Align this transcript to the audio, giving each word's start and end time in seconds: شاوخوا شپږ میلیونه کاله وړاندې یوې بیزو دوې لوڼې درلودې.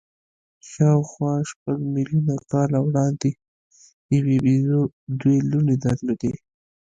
شاوخوا 0.69 1.33
شپږ 1.49 1.77
میلیونه 1.93 2.35
کاله 2.51 2.79
وړاندې 2.87 3.29
یوې 4.15 4.37
بیزو 4.43 4.81
دوې 5.19 5.37
لوڼې 5.49 5.75
درلودې. 5.85 6.33